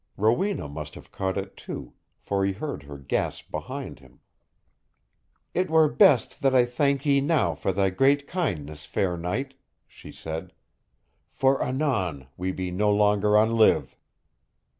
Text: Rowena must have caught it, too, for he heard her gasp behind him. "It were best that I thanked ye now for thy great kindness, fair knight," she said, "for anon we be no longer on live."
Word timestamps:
Rowena 0.17 0.67
must 0.67 0.95
have 0.95 1.11
caught 1.11 1.37
it, 1.37 1.55
too, 1.55 1.93
for 2.19 2.43
he 2.43 2.53
heard 2.53 2.81
her 2.81 2.97
gasp 2.97 3.51
behind 3.51 3.99
him. 3.99 4.19
"It 5.53 5.69
were 5.69 5.87
best 5.87 6.41
that 6.41 6.55
I 6.55 6.65
thanked 6.65 7.05
ye 7.05 7.21
now 7.21 7.53
for 7.53 7.71
thy 7.71 7.91
great 7.91 8.25
kindness, 8.27 8.83
fair 8.83 9.15
knight," 9.15 9.53
she 9.87 10.11
said, 10.11 10.53
"for 11.29 11.61
anon 11.61 12.25
we 12.35 12.51
be 12.51 12.71
no 12.71 12.91
longer 12.91 13.37
on 13.37 13.51
live." 13.51 13.95